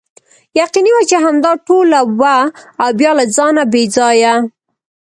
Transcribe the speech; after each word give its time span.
یقیني 0.59 0.91
وه 0.93 1.03
چې 1.09 1.15
همدا 1.25 1.51
ټوله 1.67 1.99
وه 2.19 2.37
او 2.81 2.89
بیا 2.99 3.11
له 3.19 3.25
ځانه 3.35 3.63
بې 3.71 3.83
ځایه. 3.95 4.33